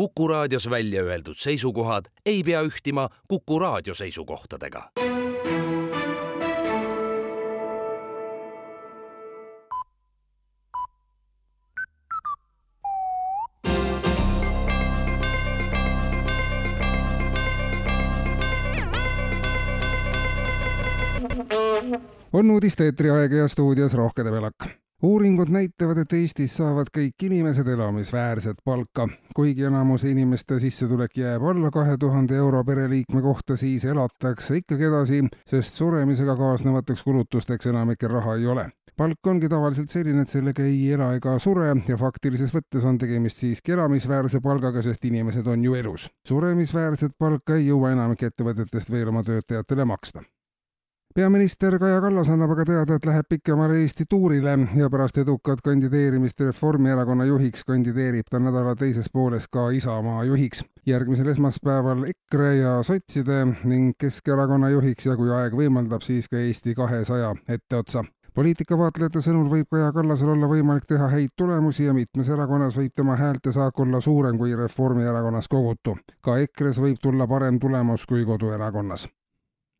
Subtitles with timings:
[0.00, 4.90] Kuku raadios välja öeldud seisukohad ei pea ühtima Kuku raadio seisukohtadega.
[22.32, 28.56] on uudiste eetriaeg ja stuudios Rohke Debelak uuringud näitavad, et Eestis saavad kõik inimesed elamisväärset
[28.64, 29.08] palka.
[29.34, 35.22] kuigi enamuse inimeste sissetulek jääb alla kahe tuhande euro pereliikme kohta, siis elatakse ikkagi edasi,
[35.46, 38.70] sest suremisega kaasnevateks kulutusteks enamikel raha ei ole.
[38.96, 43.40] palk ongi tavaliselt selline, et sellega ei ela ega sure ja faktilises võttes on tegemist
[43.40, 46.10] siiski elamisväärse palgaga, sest inimesed on ju elus.
[46.28, 50.22] suremisväärset palka ei jõua enamik ettevõtetest veel oma töötajatele maksta
[51.14, 56.40] peaminister Kaja Kallas annab aga teada, et läheb pikemale Eesti tuurile ja pärast edukat kandideerimist
[56.40, 60.64] Reformierakonna juhiks kandideerib ta nädala teises pooles ka Isamaa juhiks.
[60.86, 66.74] järgmisel esmaspäeval EKRE ja sotside ning Keskerakonna juhiks ja kui aeg võimaldab, siis ka Eesti
[66.74, 72.76] kahesaja etteotsa poliitikavaatlejate sõnul võib Kaja Kallasel olla võimalik teha häid tulemusi ja mitmes erakonnas
[72.78, 75.98] võib tema häälte saak olla suurem kui Reformierakonnas kogutu.
[76.22, 79.08] ka EKRE-s võib tulla parem tulemus kui koduerakonnas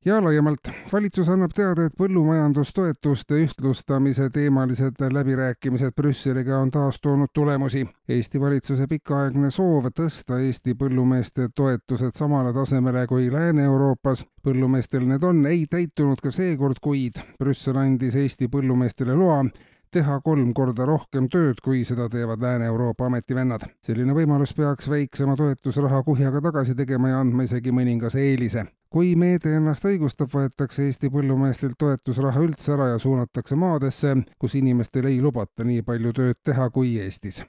[0.04, 0.60] ja laiemalt,
[0.92, 7.84] valitsus annab teada, et põllumajandustoetuste ühtlustamise teemalised läbirääkimised Brüsseliga on taas toonud tulemusi.
[8.08, 15.44] Eesti valitsuse pikaaegne soov tõsta Eesti põllumeeste toetused samale tasemele kui Lääne-Euroopas, põllumeestel need on,
[15.46, 19.44] ei täitunud ka seekord, kuid Brüssel andis Eesti põllumeestele loa
[19.90, 23.68] teha kolm korda rohkem tööd, kui seda teevad Lääne-Euroopa ametivennad.
[23.82, 29.54] selline võimalus peaks väiksema toetusraha kuhjaga tagasi tegema ja andma isegi mõningase eelise kui meede
[29.56, 35.64] ennast õigustab, võetakse Eesti põllumeestelt toetusraha üldse ära ja suunatakse maadesse, kus inimestel ei lubata
[35.64, 37.44] nii palju tööd teha kui Eestis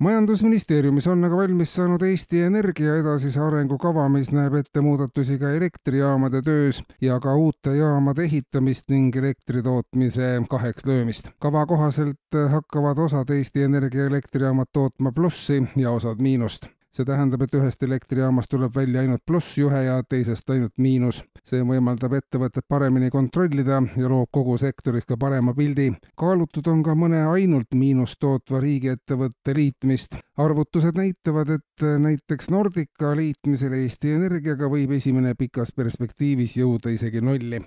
[0.00, 6.42] majandusministeeriumis on aga valmis saanud Eesti Energia edasise arengukava, mis näeb ette muudatusi ka elektrijaamade
[6.44, 11.32] töös ja ka uute jaamade ehitamist ning elektritootmise kaheks löömist.
[11.40, 17.54] kava kohaselt hakkavad osad Eesti Energia elektrijaamad tootma plussi ja osad miinust see tähendab, et
[17.58, 21.22] ühest elektrijaamast tuleb välja ainult plussjuhe ja teisest ainult miinus.
[21.46, 25.92] see võimaldab ettevõtet paremini kontrollida ja loob kogu sektoris ka parema pildi.
[26.16, 30.18] kaalutud on ka mõne ainult miinust tootva riigiettevõtte liitmist.
[30.36, 37.60] arvutused näitavad, et näiteks Nordica liitmisel Eesti Energiaga võib esimene pikas perspektiivis jõuda isegi nulli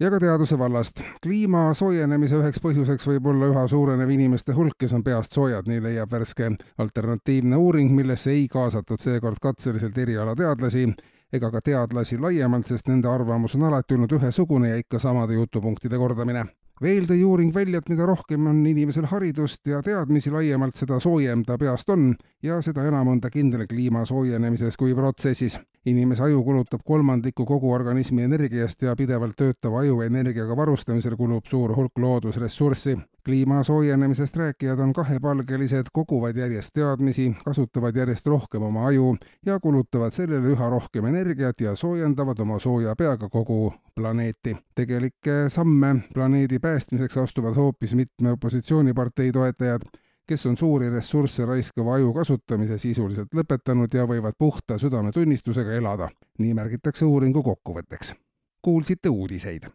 [0.00, 1.00] ja ka teaduse vallast.
[1.22, 5.82] kliima soojenemise üheks põhjuseks võib olla üha suurenev inimeste hulk, kes on peast soojad, nii
[5.82, 10.86] leiab värske alternatiivne uuring, millesse ei kaasatud seekord katseliselt erialateadlasi
[11.32, 15.98] ega ka teadlasi laiemalt, sest nende arvamus on alati olnud ühesugune ja ikka samade jutupunktide
[15.98, 16.44] kordamine
[16.82, 21.44] veel tõi uuring välja, et mida rohkem on inimesel haridust ja teadmisi laiemalt, seda soojem
[21.46, 22.10] ta peast on
[22.42, 25.58] ja seda enam on ta kindel kliima soojenemises kui protsessis.
[25.86, 31.76] inimese aju kulutab kolmandiku kogu organismi energiast ja pidevalt töötava aju energiaga varustamisel kulub suur
[31.76, 39.16] hulk loodusressurssi kliima soojenemisest rääkijad on kahepalgelised, koguvad järjest teadmisi, kasutavad järjest rohkem oma aju
[39.46, 44.56] ja kulutavad sellele üha rohkem energiat ja soojendavad oma sooja peaga kogu planeeti.
[44.74, 49.82] tegelikke samme planeedi päästmiseks astuvad hoopis mitme opositsioonipartei toetajad,
[50.26, 56.08] kes on suuri ressursse raiskava aju kasutamise sisuliselt lõpetanud ja võivad puhta südametunnistusega elada.
[56.38, 58.14] nii märgitakse uuringu kokkuvõtteks.
[58.62, 59.66] kuulsite uudiseid